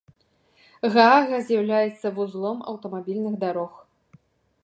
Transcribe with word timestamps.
Гаага 0.95 1.35
з'яўляецца 1.49 2.07
вузлом 2.17 2.57
аўтамабільных 2.73 3.33
дарог. 3.47 3.71